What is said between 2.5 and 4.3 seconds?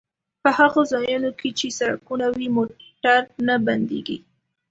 موټر نه بندیږي